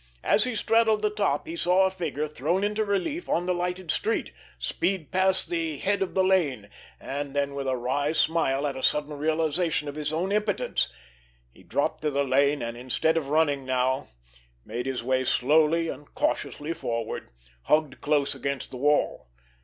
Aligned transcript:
As 0.23 0.45
he 0.45 0.55
straddled 0.55 1.03
the 1.03 1.11
top, 1.11 1.45
he 1.45 1.55
saw 1.55 1.85
a 1.85 1.91
figure, 1.91 2.27
thrown 2.27 2.63
into 2.63 2.83
relief 2.83 3.29
on 3.29 3.45
the 3.45 3.53
lighted 3.53 3.91
street, 3.91 4.31
speed 4.57 5.11
past 5.11 5.47
the 5.47 5.77
head 5.77 6.01
of 6.01 6.15
the 6.15 6.23
lane—and 6.23 7.35
then, 7.35 7.53
with 7.53 7.67
a 7.67 7.75
wry 7.77 8.11
smile 8.11 8.65
at 8.65 8.75
a 8.75 8.81
sudden 8.81 9.13
realization 9.13 9.87
of 9.87 9.93
his 9.93 10.11
own 10.11 10.31
impotence, 10.31 10.89
he 11.51 11.61
dropped 11.61 12.01
to 12.01 12.09
the 12.09 12.23
lane, 12.23 12.63
and, 12.63 12.75
instead 12.77 13.15
of 13.15 13.29
running 13.29 13.63
now, 13.63 14.07
made 14.65 14.87
his 14.87 15.03
way 15.03 15.23
slowly 15.23 15.87
and 15.87 16.15
cautiously 16.15 16.73
forward, 16.73 17.29
hugged 17.65 18.01
close 18.01 18.33
against 18.33 18.71
the 18.71 18.77
wall. 18.77 19.27